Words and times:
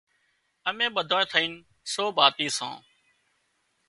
اَمين 0.69 0.89
ٻڌانئين 0.95 1.29
ٿئينَ 1.31 1.51
سو 1.93 2.03
ڀاتِي 2.17 2.47
سان۔ 2.57 2.73